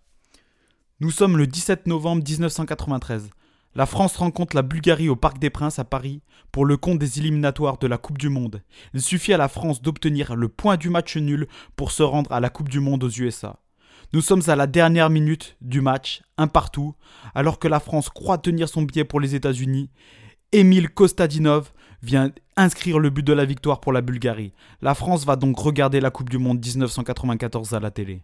Nous 0.98 1.10
sommes 1.10 1.36
le 1.36 1.46
17 1.46 1.88
novembre 1.88 2.24
1993. 2.26 3.28
La 3.74 3.84
France 3.84 4.16
rencontre 4.16 4.56
la 4.56 4.62
Bulgarie 4.62 5.10
au 5.10 5.16
Parc 5.16 5.38
des 5.38 5.50
Princes 5.50 5.78
à 5.78 5.84
Paris 5.84 6.22
pour 6.52 6.64
le 6.64 6.78
compte 6.78 6.98
des 6.98 7.18
éliminatoires 7.18 7.76
de 7.76 7.86
la 7.86 7.98
Coupe 7.98 8.16
du 8.16 8.30
Monde. 8.30 8.62
Il 8.94 9.02
suffit 9.02 9.34
à 9.34 9.36
la 9.36 9.48
France 9.48 9.82
d'obtenir 9.82 10.34
le 10.36 10.48
point 10.48 10.78
du 10.78 10.88
match 10.88 11.18
nul 11.18 11.48
pour 11.76 11.90
se 11.90 12.02
rendre 12.02 12.32
à 12.32 12.40
la 12.40 12.48
Coupe 12.48 12.70
du 12.70 12.80
Monde 12.80 13.04
aux 13.04 13.10
USA. 13.10 13.60
Nous 14.14 14.22
sommes 14.22 14.40
à 14.46 14.56
la 14.56 14.66
dernière 14.66 15.10
minute 15.10 15.58
du 15.60 15.82
match, 15.82 16.22
un 16.38 16.46
partout, 16.46 16.94
alors 17.34 17.58
que 17.58 17.68
la 17.68 17.80
France 17.80 18.08
croit 18.08 18.38
tenir 18.38 18.66
son 18.66 18.80
billet 18.80 19.04
pour 19.04 19.20
les 19.20 19.34
États-Unis 19.34 19.90
Emile 20.52 20.88
Kostadinov 20.88 21.72
vient 22.02 22.32
inscrire 22.56 22.98
le 22.98 23.10
but 23.10 23.26
de 23.26 23.34
la 23.34 23.44
victoire 23.44 23.80
pour 23.80 23.92
la 23.92 24.00
Bulgarie. 24.00 24.54
La 24.80 24.94
France 24.94 25.26
va 25.26 25.36
donc 25.36 25.58
regarder 25.58 26.00
la 26.00 26.10
Coupe 26.10 26.30
du 26.30 26.38
Monde 26.38 26.64
1994 26.64 27.74
à 27.74 27.80
la 27.80 27.90
télé. 27.90 28.22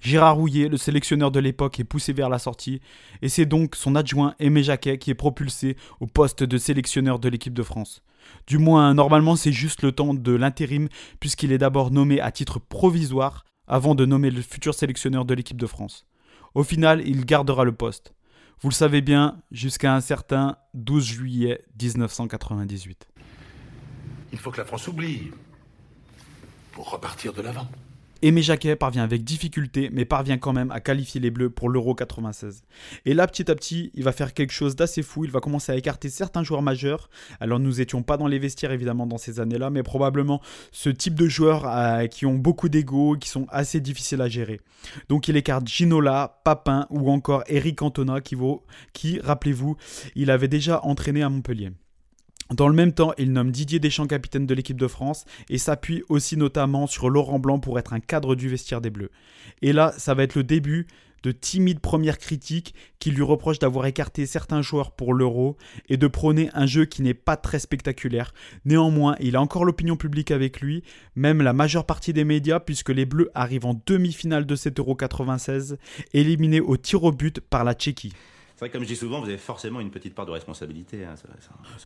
Gérard 0.00 0.36
Rouillet, 0.36 0.68
le 0.68 0.78
sélectionneur 0.78 1.30
de 1.30 1.40
l'époque, 1.40 1.78
est 1.78 1.84
poussé 1.84 2.12
vers 2.12 2.30
la 2.30 2.38
sortie, 2.38 2.80
et 3.20 3.28
c'est 3.28 3.44
donc 3.44 3.76
son 3.76 3.94
adjoint 3.94 4.34
Aimé 4.38 4.62
Jacquet 4.62 4.98
qui 4.98 5.10
est 5.10 5.14
propulsé 5.14 5.76
au 6.00 6.06
poste 6.06 6.42
de 6.42 6.56
sélectionneur 6.56 7.18
de 7.18 7.28
l'équipe 7.28 7.52
de 7.52 7.62
France. 7.62 8.02
Du 8.46 8.58
moins, 8.58 8.94
normalement, 8.94 9.36
c'est 9.36 9.52
juste 9.52 9.82
le 9.82 9.92
temps 9.92 10.14
de 10.14 10.32
l'intérim, 10.32 10.88
puisqu'il 11.20 11.52
est 11.52 11.58
d'abord 11.58 11.90
nommé 11.90 12.20
à 12.20 12.30
titre 12.30 12.58
provisoire 12.58 13.44
avant 13.66 13.94
de 13.94 14.06
nommer 14.06 14.30
le 14.30 14.40
futur 14.40 14.74
sélectionneur 14.74 15.24
de 15.24 15.34
l'équipe 15.34 15.60
de 15.60 15.66
France. 15.66 16.06
Au 16.54 16.64
final, 16.64 17.02
il 17.06 17.24
gardera 17.24 17.64
le 17.64 17.72
poste. 17.72 18.14
Vous 18.62 18.68
le 18.68 18.74
savez 18.74 19.02
bien, 19.02 19.40
jusqu'à 19.50 19.94
un 19.94 20.00
certain 20.00 20.56
12 20.74 21.04
juillet 21.04 21.62
1998. 21.80 23.06
Il 24.32 24.38
faut 24.38 24.50
que 24.50 24.58
la 24.58 24.64
France 24.64 24.88
oublie 24.88 25.30
pour 26.72 26.90
repartir 26.90 27.32
de 27.32 27.42
l'avant. 27.42 27.68
Aimé 28.22 28.42
Jacquet 28.42 28.76
parvient 28.76 29.02
avec 29.02 29.24
difficulté, 29.24 29.88
mais 29.92 30.04
parvient 30.04 30.36
quand 30.36 30.52
même 30.52 30.70
à 30.72 30.80
qualifier 30.80 31.22
les 31.22 31.30
Bleus 31.30 31.48
pour 31.48 31.70
l'Euro 31.70 31.94
96. 31.94 32.64
Et 33.06 33.14
là, 33.14 33.26
petit 33.26 33.50
à 33.50 33.54
petit, 33.54 33.90
il 33.94 34.04
va 34.04 34.12
faire 34.12 34.34
quelque 34.34 34.52
chose 34.52 34.76
d'assez 34.76 35.02
fou. 35.02 35.24
Il 35.24 35.30
va 35.30 35.40
commencer 35.40 35.72
à 35.72 35.76
écarter 35.76 36.10
certains 36.10 36.42
joueurs 36.42 36.60
majeurs. 36.60 37.08
Alors, 37.40 37.58
nous 37.58 37.76
n'étions 37.76 38.02
pas 38.02 38.18
dans 38.18 38.26
les 38.26 38.38
vestiaires, 38.38 38.72
évidemment, 38.72 39.06
dans 39.06 39.16
ces 39.16 39.40
années-là, 39.40 39.70
mais 39.70 39.82
probablement 39.82 40.42
ce 40.70 40.90
type 40.90 41.14
de 41.14 41.28
joueurs 41.28 41.66
euh, 41.66 42.06
qui 42.08 42.26
ont 42.26 42.36
beaucoup 42.36 42.68
d'ego, 42.68 43.16
qui 43.16 43.30
sont 43.30 43.46
assez 43.48 43.80
difficiles 43.80 44.20
à 44.20 44.28
gérer. 44.28 44.60
Donc, 45.08 45.28
il 45.28 45.36
écarte 45.38 45.66
Ginola, 45.66 46.40
Papin 46.44 46.86
ou 46.90 47.10
encore 47.10 47.42
Eric 47.46 47.76
Cantona, 47.76 48.20
qui, 48.20 48.36
qui 48.92 49.18
rappelez-vous, 49.20 49.76
il 50.14 50.30
avait 50.30 50.48
déjà 50.48 50.84
entraîné 50.84 51.22
à 51.22 51.30
Montpellier. 51.30 51.70
Dans 52.50 52.66
le 52.66 52.74
même 52.74 52.92
temps, 52.92 53.12
il 53.16 53.32
nomme 53.32 53.52
Didier 53.52 53.78
Deschamps 53.78 54.08
capitaine 54.08 54.46
de 54.46 54.54
l'équipe 54.54 54.78
de 54.78 54.88
France 54.88 55.24
et 55.48 55.58
s'appuie 55.58 56.02
aussi 56.08 56.36
notamment 56.36 56.88
sur 56.88 57.08
Laurent 57.08 57.38
Blanc 57.38 57.60
pour 57.60 57.78
être 57.78 57.92
un 57.92 58.00
cadre 58.00 58.34
du 58.34 58.48
vestiaire 58.48 58.80
des 58.80 58.90
Bleus. 58.90 59.10
Et 59.62 59.72
là, 59.72 59.92
ça 59.96 60.14
va 60.14 60.24
être 60.24 60.34
le 60.34 60.42
début 60.42 60.88
de 61.22 61.32
timides 61.32 61.80
premières 61.80 62.18
critiques 62.18 62.74
qui 62.98 63.10
lui 63.10 63.22
reprochent 63.22 63.58
d'avoir 63.58 63.86
écarté 63.86 64.26
certains 64.26 64.62
joueurs 64.62 64.92
pour 64.92 65.14
l'Euro 65.14 65.56
et 65.88 65.96
de 65.96 66.06
prôner 66.06 66.50
un 66.54 66.66
jeu 66.66 66.86
qui 66.86 67.02
n'est 67.02 67.14
pas 67.14 67.36
très 67.36 67.58
spectaculaire. 67.58 68.32
Néanmoins, 68.64 69.16
il 69.20 69.36
a 69.36 69.40
encore 69.40 69.64
l'opinion 69.64 69.96
publique 69.96 70.30
avec 70.30 70.60
lui, 70.60 70.82
même 71.14 71.42
la 71.42 71.52
majeure 71.52 71.86
partie 71.86 72.12
des 72.12 72.24
médias, 72.24 72.58
puisque 72.58 72.90
les 72.90 73.04
Bleus 73.04 73.30
arrivent 73.34 73.66
en 73.66 73.80
demi-finale 73.86 74.46
de 74.46 74.56
cet 74.56 74.78
Euro 74.78 74.94
96, 74.94 75.78
éliminés 76.14 76.60
au 76.60 76.76
tir 76.76 77.04
au 77.04 77.12
but 77.12 77.40
par 77.40 77.64
la 77.64 77.74
Tchéquie. 77.74 78.14
Comme 78.68 78.82
je 78.82 78.88
dis 78.88 78.96
souvent, 78.96 79.20
vous 79.20 79.28
avez 79.28 79.38
forcément 79.38 79.80
une 79.80 79.90
petite 79.90 80.14
part 80.14 80.26
de 80.26 80.32
responsabilité. 80.32 81.04
Hein, 81.04 81.14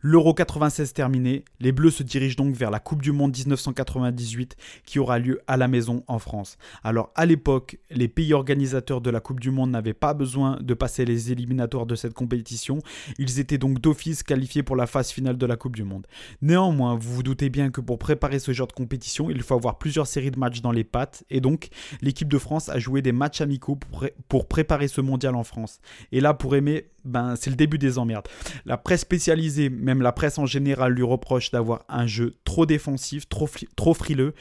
L'Euro 0.01 0.33
96 0.33 0.93
terminé, 0.93 1.45
les 1.59 1.71
Bleus 1.71 1.91
se 1.91 2.03
dirigent 2.03 2.35
donc 2.35 2.53
vers 2.53 2.69
la 2.69 2.79
Coupe 2.79 3.01
du 3.01 3.13
Monde 3.13 3.31
1998 3.35 4.57
qui 4.85 4.99
aura 4.99 5.19
lieu 5.19 5.41
à 5.47 5.55
la 5.55 5.67
maison 5.67 6.03
en 6.07 6.19
France. 6.19 6.57
Alors 6.83 7.11
à 7.15 7.25
l'époque, 7.25 7.77
les 7.91 8.07
pays 8.07 8.33
organisateurs 8.33 8.99
de 8.99 9.09
la 9.09 9.21
Coupe 9.21 9.39
du 9.39 9.51
Monde 9.51 9.71
n'avaient 9.71 9.93
pas 9.93 10.13
besoin 10.13 10.57
de 10.61 10.73
passer 10.73 11.05
les 11.05 11.31
éliminatoires 11.31 11.85
de 11.85 11.95
cette 11.95 12.13
compétition. 12.13 12.79
Ils 13.19 13.39
étaient 13.39 13.57
donc 13.57 13.79
d'office 13.79 14.23
qualifiés 14.23 14.63
pour 14.63 14.75
la 14.75 14.87
phase 14.87 15.11
finale 15.11 15.37
de 15.37 15.45
la 15.45 15.55
Coupe 15.55 15.75
du 15.75 15.83
Monde. 15.83 16.07
Néanmoins, 16.41 16.95
vous 16.95 17.13
vous 17.13 17.23
doutez 17.23 17.49
bien 17.49 17.69
que 17.71 17.81
pour 17.81 17.97
préparer 17.97 18.39
ce 18.39 18.51
genre 18.51 18.67
de 18.67 18.73
compétition, 18.73 19.29
il 19.29 19.41
faut 19.41 19.55
avoir 19.55 19.77
plusieurs 19.77 20.07
séries 20.07 20.31
de 20.31 20.39
matchs 20.39 20.61
dans 20.61 20.71
les 20.71 20.83
pattes. 20.83 21.23
Et 21.29 21.41
donc, 21.41 21.69
l'équipe 22.01 22.27
de 22.27 22.37
France 22.37 22.69
a 22.69 22.79
joué 22.79 23.01
des 23.01 23.11
matchs 23.11 23.41
amicaux 23.41 23.77
pour, 24.27 24.47
préparer 24.47 24.87
ce 24.87 25.01
mondial 25.01 25.35
en 25.35 25.43
France. 25.43 25.79
Et 26.11 26.21
là, 26.21 26.33
pour 26.33 26.55
mais 26.65 26.87
ben, 27.05 27.35
c'est 27.35 27.51
le 27.51 27.55
début 27.55 27.77
des 27.77 27.99
emmerdes. 27.99 28.27
La 28.65 28.77
presse 28.77 29.01
spécialisée, 29.01 29.69
même 29.69 30.01
la 30.01 30.11
presse 30.11 30.39
en 30.39 30.47
général, 30.47 30.93
lui 30.93 31.03
reproche 31.03 31.51
d'avoir 31.51 31.85
un 31.87 32.07
jeu 32.07 32.33
trop 32.43 32.65
défensif, 32.65 33.29
trop, 33.29 33.93
frileux. 33.93 34.33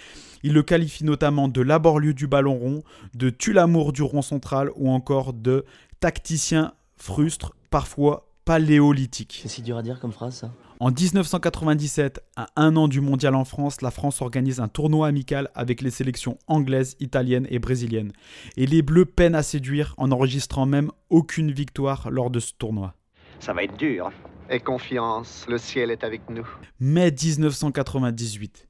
Il 0.43 0.55
le 0.55 0.63
qualifie 0.63 1.05
notamment 1.05 1.49
de 1.49 1.61
laborieux 1.61 2.15
du 2.15 2.27
ballon 2.27 2.55
rond, 2.55 2.83
de 3.15 3.29
tue-l'amour 3.29 3.93
du 3.93 4.03
rond 4.03 4.23
central 4.23 4.71
ou 4.77 4.91
encore 4.91 5.35
de 5.35 5.67
tacticien 6.01 6.73
frustre, 6.97 7.55
parfois 7.71 8.31
paléolithique. 8.47 9.41
C'est 9.43 9.49
si 9.49 9.63
dur 9.63 9.77
à 9.77 9.83
dire 9.83 10.01
comme 10.01 10.13
phrase 10.13 10.35
ça 10.35 10.51
en 10.85 10.91
1997, 10.91 12.23
à 12.37 12.49
un 12.57 12.77
an 12.77 12.89
du 12.89 13.01
mondial 13.01 13.35
en 13.35 13.47
France, 13.47 13.81
la 13.81 13.91
France 13.91 14.21
organise 14.21 14.61
un 14.61 14.69
tournoi 14.69 15.09
amical 15.09 15.49
avec 15.55 15.81
les 15.81 15.89
sélections 15.89 16.37
anglaises, 16.47 16.95
italiennes 17.01 17.47
et 17.49 17.59
brésiliennes. 17.59 18.13
Et 18.59 18.67
les 18.67 18.83
Bleus 18.83 19.07
peinent 19.07 19.35
à 19.35 19.43
séduire 19.43 19.95
en 19.97 20.09
n'enregistrant 20.09 20.67
même 20.67 20.91
aucune 21.09 21.53
victoire 21.53 22.11
lors 22.11 22.29
de 22.29 22.39
ce 22.39 22.53
tournoi. 22.53 22.93
Ça 23.41 23.55
va 23.55 23.65
être 23.65 23.79
dur. 23.79 24.13
Et 24.51 24.61
confiance, 24.61 25.47
le 25.49 25.57
ciel 25.57 25.91
est 25.91 26.05
avec 26.05 26.29
nous. 26.29 26.47
Mai 26.81 27.11
1998. 27.11 28.69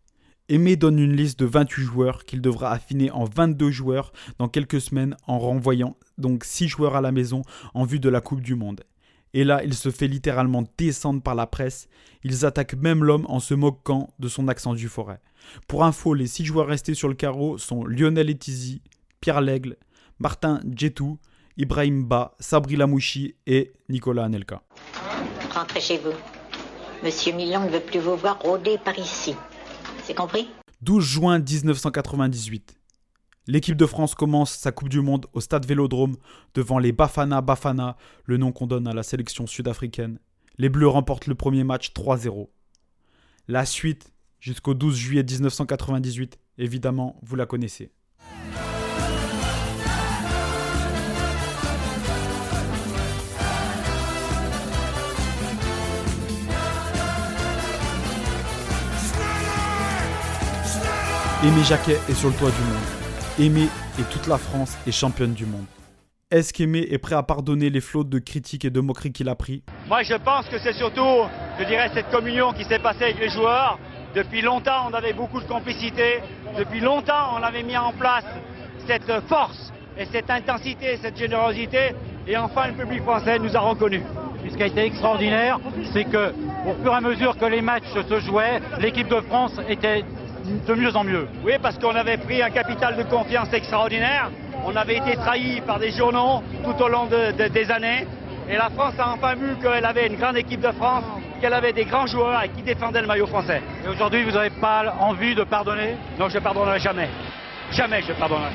Aimé 0.50 0.76
donne 0.76 1.00
une 1.00 1.16
liste 1.16 1.40
de 1.40 1.47
28 1.47 1.83
joueurs 1.83 2.25
qu'il 2.25 2.40
devra 2.40 2.71
affiner 2.71 3.11
en 3.11 3.25
22 3.25 3.73
joueurs 3.73 4.12
dans 4.38 4.47
quelques 4.47 4.80
semaines 4.80 5.16
en 5.26 5.40
renvoyant 5.40 5.97
donc 6.18 6.44
6 6.44 6.68
joueurs 6.68 6.94
à 6.94 7.00
la 7.00 7.11
maison 7.11 7.42
en 7.75 7.85
vue 7.85 7.99
de 7.99 8.09
la 8.09 8.21
Coupe 8.21 8.40
du 8.40 8.54
Monde. 8.54 8.85
Et 9.35 9.43
là, 9.43 9.62
il 9.64 9.75
se 9.75 9.91
fait 9.91 10.07
littéralement 10.07 10.64
descendre 10.79 11.21
par 11.21 11.35
la 11.35 11.49
presse. 11.49 11.88
Ils 12.23 12.47
attaquent 12.47 12.76
même 12.76 13.03
l'homme 13.03 13.26
en 13.29 13.41
se 13.41 13.53
moquant 13.53 14.09
de 14.21 14.29
son 14.29 14.47
accent 14.47 14.75
du 14.75 14.88
forêt. 14.88 15.21
Pour 15.67 15.85
info, 15.85 16.14
les 16.14 16.29
six 16.29 16.45
joueurs 16.45 16.69
restés 16.69 16.95
sur 16.95 17.09
le 17.09 17.14
carreau 17.14 17.59
sont 17.59 17.85
Lionel 17.85 18.31
Etizi, 18.31 18.81
Pierre 19.21 19.41
Lègle, 19.41 19.76
Martin 20.21 20.61
Djetou, 20.64 21.19
Ibrahim 21.57 22.05
Ba, 22.05 22.37
Sabri 22.38 22.76
Lamouchi 22.76 23.35
et 23.47 23.73
Nicolas 23.88 24.25
Anelka. 24.25 24.62
Rentrez 25.53 25.81
chez 25.81 25.99
vous. 25.99 26.14
Monsieur 27.03 27.33
Milan 27.33 27.64
ne 27.64 27.71
veut 27.71 27.81
plus 27.81 28.00
vous 28.00 28.17
voir 28.17 28.38
rôder 28.41 28.79
par 28.79 28.97
ici. 28.99 29.35
C'est 30.05 30.14
compris? 30.14 30.49
12 30.83 31.05
juin 31.05 31.38
1998. 31.41 32.76
L'équipe 33.46 33.76
de 33.76 33.84
France 33.84 34.14
commence 34.14 34.52
sa 34.52 34.72
Coupe 34.72 34.88
du 34.88 35.02
Monde 35.02 35.26
au 35.34 35.40
stade 35.42 35.66
Vélodrome 35.66 36.16
devant 36.54 36.78
les 36.78 36.92
Bafana 36.92 37.42
Bafana, 37.42 37.98
le 38.24 38.38
nom 38.38 38.52
qu'on 38.52 38.66
donne 38.66 38.88
à 38.88 38.94
la 38.94 39.02
sélection 39.02 39.46
sud-africaine. 39.46 40.18
Les 40.56 40.70
Bleus 40.70 40.88
remportent 40.88 41.26
le 41.26 41.34
premier 41.34 41.62
match 41.62 41.92
3-0. 41.92 42.48
La 43.48 43.66
suite, 43.66 44.14
jusqu'au 44.40 44.72
12 44.72 44.96
juillet 44.96 45.22
1998, 45.22 46.38
évidemment, 46.56 47.20
vous 47.22 47.36
la 47.36 47.44
connaissez. 47.44 47.92
Aimé 61.42 61.62
Jacquet 61.62 61.98
est 62.08 62.14
sur 62.14 62.30
le 62.30 62.34
toit 62.36 62.50
du 62.50 62.60
monde. 62.62 63.03
Aimé 63.37 63.67
et 63.99 64.03
toute 64.12 64.29
la 64.29 64.38
France 64.38 64.79
est 64.87 64.93
championne 64.93 65.33
du 65.33 65.45
monde. 65.45 65.64
Est-ce 66.31 66.53
qu'Aimé 66.53 66.87
est 66.88 66.99
prêt 66.99 67.17
à 67.17 67.25
pardonner 67.25 67.69
les 67.69 67.81
flots 67.81 68.05
de 68.05 68.21
critiques 68.21 68.64
et 68.64 68.71
de 68.71 68.79
moqueries 68.79 69.11
qu'il 69.11 69.29
a 69.29 69.35
pris? 69.35 69.64
Moi 69.88 70.05
je 70.05 70.14
pense 70.14 70.47
que 70.47 70.57
c'est 70.61 70.73
surtout, 70.75 71.29
je 71.59 71.64
dirais, 71.64 71.91
cette 71.93 72.11
communion 72.12 72.53
qui 72.53 72.62
s'est 72.62 72.79
passée 72.79 73.03
avec 73.03 73.19
les 73.19 73.31
joueurs. 73.31 73.81
Depuis 74.14 74.41
longtemps 74.41 74.88
on 74.88 74.95
avait 74.95 75.14
beaucoup 75.14 75.41
de 75.41 75.47
complicité, 75.47 76.21
depuis 76.57 76.79
longtemps 76.79 77.35
on 77.37 77.43
avait 77.43 77.64
mis 77.64 77.76
en 77.76 77.93
place 77.93 78.25
cette 78.87 79.11
force 79.26 79.73
et 79.99 80.05
cette 80.12 80.31
intensité, 80.31 80.97
cette 81.03 81.17
générosité, 81.17 81.91
et 82.29 82.37
enfin 82.37 82.69
le 82.69 82.75
public 82.75 83.03
français 83.03 83.41
nous 83.41 83.57
a 83.57 83.61
reconnus. 83.61 84.03
Ce 84.49 84.57
qui 84.57 84.62
a 84.62 84.67
été 84.67 84.85
extraordinaire, 84.85 85.59
c'est 85.93 86.05
que 86.05 86.33
au 86.69 86.75
fur 86.85 86.93
et 86.93 86.97
à 86.97 87.00
mesure 87.00 87.37
que 87.37 87.47
les 87.47 87.62
matchs 87.62 87.83
se 87.93 88.21
jouaient, 88.21 88.61
l'équipe 88.79 89.09
de 89.09 89.21
France 89.23 89.59
était 89.69 90.05
de 90.44 90.74
mieux 90.74 90.94
en 90.96 91.04
mieux. 91.04 91.26
Oui, 91.44 91.52
parce 91.60 91.78
qu'on 91.78 91.94
avait 91.94 92.18
pris 92.18 92.42
un 92.42 92.50
capital 92.50 92.96
de 92.96 93.02
confiance 93.04 93.52
extraordinaire. 93.52 94.30
On 94.66 94.76
avait 94.76 94.96
été 94.98 95.16
trahi 95.16 95.60
par 95.66 95.78
des 95.78 95.90
journaux 95.90 96.42
tout 96.64 96.82
au 96.82 96.88
long 96.88 97.06
des 97.06 97.70
années. 97.70 98.06
Et 98.48 98.56
la 98.56 98.68
France 98.70 98.94
a 98.98 99.12
enfin 99.12 99.34
vu 99.34 99.56
qu'elle 99.62 99.84
avait 99.84 100.06
une 100.06 100.16
grande 100.16 100.36
équipe 100.36 100.60
de 100.60 100.70
France, 100.72 101.04
qu'elle 101.40 101.54
avait 101.54 101.72
des 101.72 101.86
grands 101.86 102.06
joueurs 102.06 102.42
et 102.42 102.50
qui 102.50 102.62
défendaient 102.62 103.00
le 103.00 103.06
maillot 103.06 103.26
français. 103.26 103.62
Et 103.84 103.88
aujourd'hui, 103.88 104.22
vous 104.22 104.32
n'avez 104.32 104.50
pas 104.50 104.94
envie 105.00 105.34
de 105.34 105.44
pardonner? 105.44 105.96
Non, 106.18 106.28
je 106.28 106.36
ne 106.36 106.42
pardonnerai 106.42 106.78
jamais. 106.78 107.08
Jamais 107.72 108.02
je 108.02 108.12
pardonnerai. 108.12 108.52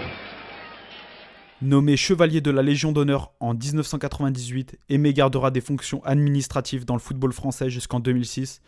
Nommé 1.62 1.98
chevalier 1.98 2.40
de 2.40 2.52
la 2.52 2.62
Légion 2.62 2.92
d'honneur 2.92 3.32
en 3.40 3.54
1998, 3.54 4.80
Aimé 4.90 5.12
gardera 5.12 5.52
des 5.52 5.60
fonctions 5.60 6.02
administratives 6.06 6.86
dans 6.86 6.94
le 6.94 7.02
football 7.02 7.34
français 7.34 7.70
jusqu'en 7.70 8.00
2006, 8.00 8.62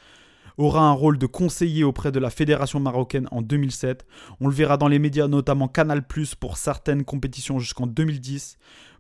aura 0.58 0.81
un 0.88 0.91
rôle 0.91 1.17
de 1.17 1.25
conseiller 1.25 1.84
auprès 1.84 2.12
de 2.12 2.20
la 2.20 2.29
fédération 2.29 2.79
marocaine 2.79 3.27
en 3.31 3.41
2007. 3.41 4.05
On 4.39 4.48
le 4.48 4.53
verra 4.53 4.77
dans 4.77 4.88
les 4.88 5.00
médias, 5.00 5.27
notamment 5.27 5.67
Canal⁇ 5.67 6.00
pour 6.36 6.58
certaines 6.58 7.03
compétitions 7.03 7.60
jusqu'en 7.60 7.88
2010. 7.88 8.58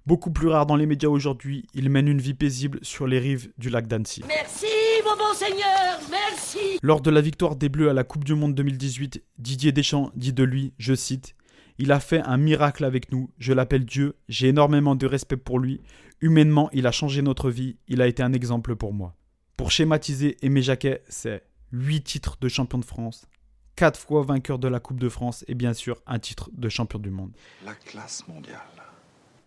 Beaucoup 0.07 0.31
plus 0.31 0.47
rare 0.47 0.65
dans 0.65 0.75
les 0.75 0.87
médias 0.87 1.09
aujourd'hui, 1.09 1.67
il 1.75 1.89
mène 1.91 2.07
une 2.07 2.21
vie 2.21 2.33
paisible 2.33 2.79
sur 2.81 3.05
les 3.05 3.19
rives 3.19 3.51
du 3.59 3.69
lac 3.69 3.87
d'Annecy. 3.87 4.23
Merci, 4.27 4.65
mon 5.05 5.15
bon 5.15 5.33
seigneur, 5.35 5.99
merci 6.09 6.79
Lors 6.81 7.01
de 7.01 7.11
la 7.11 7.21
victoire 7.21 7.55
des 7.55 7.69
Bleus 7.69 7.89
à 7.89 7.93
la 7.93 8.03
Coupe 8.03 8.23
du 8.23 8.33
Monde 8.33 8.55
2018, 8.55 9.23
Didier 9.37 9.71
Deschamps 9.71 10.11
dit 10.15 10.33
de 10.33 10.43
lui, 10.43 10.73
je 10.79 10.95
cite, 10.95 11.35
Il 11.77 11.91
a 11.91 11.99
fait 11.99 12.21
un 12.21 12.37
miracle 12.37 12.83
avec 12.83 13.11
nous, 13.11 13.29
je 13.37 13.53
l'appelle 13.53 13.85
Dieu, 13.85 14.15
j'ai 14.27 14.47
énormément 14.47 14.95
de 14.95 15.05
respect 15.05 15.37
pour 15.37 15.59
lui, 15.59 15.81
humainement 16.19 16.71
il 16.73 16.87
a 16.87 16.91
changé 16.91 17.21
notre 17.21 17.51
vie, 17.51 17.77
il 17.87 18.01
a 18.01 18.07
été 18.07 18.23
un 18.23 18.33
exemple 18.33 18.75
pour 18.75 18.93
moi. 18.93 19.15
Pour 19.57 19.71
schématiser, 19.71 20.37
Aimé 20.41 20.61
Jacquet, 20.61 21.03
c'est 21.07 21.43
8 21.71 22.03
titres 22.03 22.37
de 22.41 22.47
champion 22.47 22.79
de 22.79 22.85
France, 22.85 23.27
4 23.75 23.99
fois 23.99 24.23
vainqueur 24.23 24.59
de 24.59 24.67
la 24.67 24.79
Coupe 24.79 24.99
de 24.99 25.09
France 25.09 25.45
et 25.47 25.55
bien 25.55 25.73
sûr 25.73 26.01
un 26.05 26.19
titre 26.19 26.49
de 26.53 26.69
champion 26.69 26.99
du 26.99 27.09
monde. 27.09 27.31
La 27.63 27.75
classe 27.75 28.27
mondiale, 28.27 28.59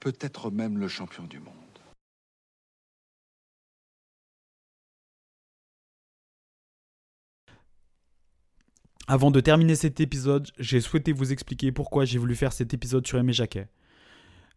peut-être 0.00 0.50
même 0.50 0.78
le 0.78 0.88
champion 0.88 1.25
du 1.25 1.40
monde. 1.40 1.54
Avant 9.06 9.30
de 9.30 9.40
terminer 9.40 9.75
cet 9.75 10.00
épisode, 10.00 10.50
j'ai 10.58 10.80
souhaité 10.80 11.12
vous 11.12 11.30
expliquer 11.30 11.73
pourquoi 11.73 12.06
j'ai 12.06 12.18
voulu 12.18 12.34
faire 12.34 12.54
cet 12.54 12.73
épisode 12.73 13.06
sur 13.06 13.18
Aimé 13.18 13.34
Jacquet. 13.34 13.68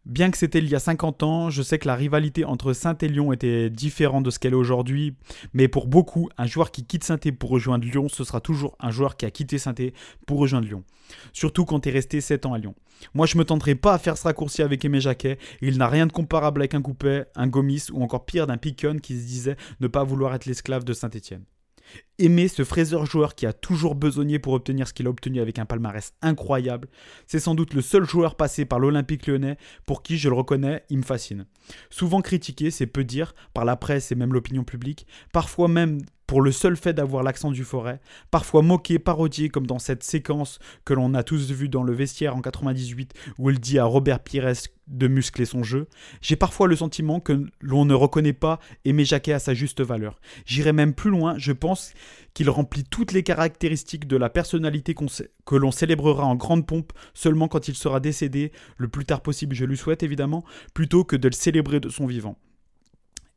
Bien 0.08 0.30
que 0.30 0.38
c'était 0.38 0.60
il 0.60 0.70
y 0.70 0.74
a 0.74 0.78
50 0.78 1.22
ans, 1.22 1.50
je 1.50 1.60
sais 1.60 1.78
que 1.78 1.86
la 1.86 1.94
rivalité 1.94 2.46
entre 2.46 2.72
Saint 2.72 2.96
et 3.02 3.08
Lyon 3.08 3.30
était 3.30 3.68
différente 3.68 4.24
de 4.24 4.30
ce 4.30 4.38
qu'elle 4.38 4.54
est 4.54 4.56
aujourd'hui, 4.56 5.14
mais 5.52 5.68
pour 5.68 5.86
beaucoup, 5.86 6.30
un 6.38 6.46
joueur 6.46 6.70
qui 6.70 6.86
quitte 6.86 7.04
saint 7.04 7.18
pour 7.38 7.50
rejoindre 7.50 7.84
Lyon, 7.84 8.08
ce 8.08 8.24
sera 8.24 8.40
toujours 8.40 8.74
un 8.80 8.90
joueur 8.90 9.18
qui 9.18 9.26
a 9.26 9.30
quitté 9.30 9.58
saint 9.58 9.74
pour 10.26 10.38
rejoindre 10.38 10.66
Lyon. 10.66 10.82
Surtout 11.34 11.66
quand 11.66 11.80
tu 11.80 11.90
es 11.90 11.92
resté 11.92 12.22
7 12.22 12.46
ans 12.46 12.54
à 12.54 12.58
Lyon. 12.58 12.74
Moi, 13.12 13.26
je 13.26 13.36
me 13.36 13.44
tenterai 13.44 13.74
pas 13.74 13.92
à 13.92 13.98
faire 13.98 14.16
ce 14.16 14.22
raccourci 14.22 14.62
avec 14.62 14.82
Aimé 14.82 14.98
Jacquet, 14.98 15.36
il 15.60 15.76
n'a 15.76 15.88
rien 15.88 16.06
de 16.06 16.12
comparable 16.12 16.62
avec 16.62 16.72
un 16.72 16.80
Coupet, 16.80 17.26
un 17.36 17.46
Gomis 17.46 17.88
ou 17.92 18.02
encore 18.02 18.24
pire 18.24 18.46
d'un 18.46 18.56
Picon 18.56 18.96
qui 19.02 19.14
se 19.14 19.26
disait 19.26 19.56
ne 19.80 19.88
pas 19.88 20.04
vouloir 20.04 20.34
être 20.34 20.46
l'esclave 20.46 20.84
de 20.84 20.94
Saint-Étienne. 20.94 21.44
Aimer 22.18 22.48
ce 22.48 22.64
fraiseur 22.64 23.06
joueur 23.06 23.34
qui 23.34 23.46
a 23.46 23.52
toujours 23.52 23.94
besogné 23.94 24.38
pour 24.38 24.52
obtenir 24.52 24.88
ce 24.88 24.92
qu'il 24.92 25.06
a 25.06 25.10
obtenu 25.10 25.40
avec 25.40 25.58
un 25.58 25.66
palmarès 25.66 26.14
incroyable, 26.20 26.88
c'est 27.26 27.38
sans 27.38 27.54
doute 27.54 27.74
le 27.74 27.80
seul 27.80 28.04
joueur 28.04 28.34
passé 28.34 28.64
par 28.64 28.80
l'Olympique 28.80 29.26
lyonnais 29.26 29.56
pour 29.86 30.02
qui, 30.02 30.18
je 30.18 30.28
le 30.28 30.34
reconnais, 30.34 30.82
il 30.90 30.98
me 30.98 31.02
fascine. 31.02 31.46
Souvent 31.90 32.20
critiqué, 32.20 32.70
c'est 32.70 32.86
peu 32.86 33.04
dire, 33.04 33.34
par 33.54 33.64
la 33.64 33.76
presse 33.76 34.10
et 34.10 34.16
même 34.16 34.32
l'opinion 34.32 34.64
publique, 34.64 35.06
parfois 35.32 35.68
même 35.68 36.00
pour 36.28 36.42
le 36.42 36.52
seul 36.52 36.76
fait 36.76 36.92
d'avoir 36.92 37.22
l'accent 37.22 37.50
du 37.50 37.64
forêt, 37.64 38.00
parfois 38.30 38.60
moqué, 38.60 38.98
parodié 38.98 39.48
comme 39.48 39.66
dans 39.66 39.78
cette 39.78 40.04
séquence 40.04 40.58
que 40.84 40.92
l'on 40.92 41.14
a 41.14 41.22
tous 41.22 41.50
vue 41.50 41.70
dans 41.70 41.82
le 41.82 41.94
vestiaire 41.94 42.36
en 42.36 42.42
98 42.42 43.14
où 43.38 43.48
il 43.48 43.58
dit 43.58 43.78
à 43.78 43.86
Robert 43.86 44.20
Pires 44.20 44.52
de 44.88 45.08
muscler 45.08 45.46
son 45.46 45.62
jeu, 45.62 45.88
j'ai 46.20 46.36
parfois 46.36 46.68
le 46.68 46.76
sentiment 46.76 47.18
que 47.18 47.46
l'on 47.62 47.86
ne 47.86 47.94
reconnaît 47.94 48.34
pas 48.34 48.60
Aimé 48.84 49.06
Jacquet 49.06 49.32
à 49.32 49.38
sa 49.38 49.54
juste 49.54 49.80
valeur. 49.80 50.20
J'irai 50.44 50.74
même 50.74 50.92
plus 50.92 51.10
loin, 51.10 51.36
je 51.38 51.52
pense 51.52 51.94
qu'il 52.34 52.50
remplit 52.50 52.84
toutes 52.84 53.12
les 53.12 53.22
caractéristiques 53.22 54.06
de 54.06 54.16
la 54.18 54.28
personnalité 54.28 54.94
que 55.46 55.56
l'on 55.56 55.70
célébrera 55.70 56.24
en 56.24 56.36
grande 56.36 56.66
pompe 56.66 56.92
seulement 57.14 57.48
quand 57.48 57.68
il 57.68 57.74
sera 57.74 58.00
décédé, 58.00 58.52
le 58.76 58.88
plus 58.88 59.06
tard 59.06 59.22
possible 59.22 59.56
je 59.56 59.64
lui 59.64 59.78
souhaite 59.78 60.02
évidemment, 60.02 60.44
plutôt 60.74 61.04
que 61.04 61.16
de 61.16 61.28
le 61.28 61.32
célébrer 61.32 61.80
de 61.80 61.88
son 61.88 62.06
vivant 62.06 62.36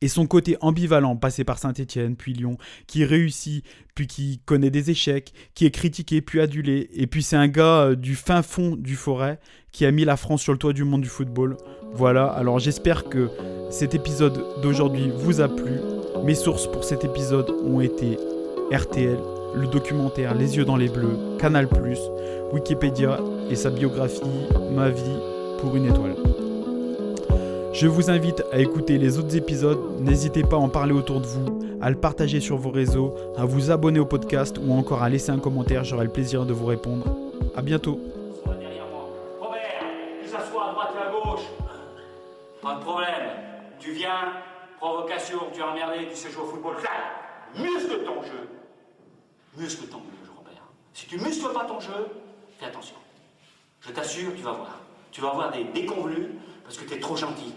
et 0.02 0.08
son 0.08 0.26
côté 0.26 0.58
ambivalent, 0.62 1.16
passé 1.16 1.44
par 1.44 1.60
Saint-Étienne, 1.60 2.16
puis 2.16 2.34
Lyon, 2.34 2.58
qui 2.88 3.06
réussit, 3.06 3.64
puis 3.96 4.08
qui 4.08 4.42
connaît 4.46 4.72
des 4.72 4.90
échecs, 4.90 5.34
qui 5.54 5.66
est 5.66 5.72
critiqué, 5.72 6.22
puis 6.22 6.42
adulé, 6.42 6.90
et 6.94 7.08
puis 7.08 7.24
c'est 7.24 7.36
un 7.36 7.48
gars 7.48 7.84
euh, 7.84 7.96
du 7.96 8.16
fin 8.16 8.42
fond 8.42 8.76
du 8.76 8.96
forêt 8.96 9.40
qui 9.72 9.86
a 9.86 9.92
mis 9.92 10.04
la 10.04 10.18
France 10.18 10.42
sur 10.42 10.52
le 10.52 10.58
toit 10.58 10.74
du 10.74 10.84
monde 10.84 11.02
du 11.02 11.08
football. 11.08 11.56
Voilà, 11.94 12.26
alors 12.26 12.60
j'espère 12.60 13.06
que 13.06 13.30
cet 13.70 13.96
épisode 13.96 14.44
d'aujourd'hui 14.62 15.12
vous 15.16 15.42
a 15.42 15.48
plu. 15.48 15.74
Mes 16.24 16.36
sources 16.36 16.70
pour 16.70 16.84
cet 16.84 17.04
épisode 17.04 17.50
ont 17.64 17.80
été 17.80 18.18
RTL, 18.72 19.18
le 19.56 19.68
documentaire 19.68 20.34
Les 20.36 20.58
yeux 20.58 20.66
dans 20.66 20.78
les 20.78 20.90
bleus, 20.90 21.18
Canal+, 21.40 21.68
Wikipédia 22.54 23.20
et 23.50 23.56
sa 23.56 23.70
biographie 23.70 24.22
Ma 24.74 24.90
vie 24.90 25.02
pour 25.60 25.76
une 25.76 25.86
étoile. 25.86 26.16
Je 27.74 27.88
vous 27.88 28.12
invite 28.12 28.44
à 28.52 28.60
écouter 28.60 28.98
les 28.98 29.18
autres 29.18 29.36
épisodes, 29.38 30.02
n'hésitez 30.02 30.44
pas 30.44 30.58
à 30.58 30.60
en 30.60 30.68
parler 30.68 30.92
autour 30.92 31.22
de 31.22 31.26
vous, 31.26 31.60
à 31.82 31.90
le 31.90 31.96
partager 31.96 32.42
sur 32.42 32.58
vos 32.58 32.70
réseaux, 32.70 33.16
à 33.38 33.46
vous 33.46 33.72
abonner 33.72 34.00
au 34.00 34.06
podcast 34.06 34.58
ou 34.62 34.74
encore 34.74 35.02
à 35.02 35.10
laisser 35.10 35.32
un 35.32 35.40
commentaire, 35.40 35.86
j'aurai 35.86 36.04
le 36.04 36.12
plaisir 36.12 36.46
de 36.46 36.52
vous 36.52 36.66
répondre. 36.66 37.06
A 37.56 37.62
bientôt. 37.62 37.98
Robert, 39.40 39.62
à 40.34 40.72
droite 40.74 40.90
à 41.00 41.12
gauche. 41.12 41.46
Pas 42.62 42.76
de 42.76 42.82
problème. 42.82 43.30
Tu 43.80 43.94
viens, 43.94 44.34
provocation, 44.78 45.40
tu 45.54 45.62
es 45.62 45.64
emmerdé, 45.64 46.08
tu 46.10 46.16
sais 46.16 46.30
jouer 46.30 46.44
au 46.44 46.48
football. 46.48 46.76
muscle 47.58 48.04
ton 48.04 48.22
jeu. 48.22 48.50
Muscle 49.58 49.88
ton 49.88 50.00
jeu, 50.00 50.32
Robert. 50.38 50.64
Si 50.94 51.08
tu 51.08 51.18
muscles 51.18 51.54
pas 51.54 51.64
ton 51.64 51.80
jeu, 51.80 52.08
fais 52.60 52.66
attention. 52.66 52.96
Je 53.80 53.92
t'assure, 53.92 54.34
tu 54.36 54.44
vas 54.44 54.52
voir. 54.52 54.80
Tu 55.12 55.22
vas 55.22 55.30
avoir 55.30 55.52
des 55.52 55.64
déconvenus 55.64 56.28
parce 56.64 56.78
que 56.78 56.86
tu 56.86 56.96
es 56.96 57.00
trop 57.00 57.16
gentil. 57.16 57.54